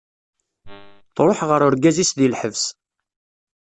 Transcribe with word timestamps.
Truḥ 1.15 1.39
ɣer 1.49 1.61
urgaz-is 1.67 2.11
di 2.17 2.27
lḥebs. 2.33 2.63